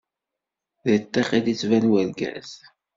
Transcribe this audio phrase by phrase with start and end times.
[0.83, 2.51] Di ṭṭiq i d-ittban wergaz.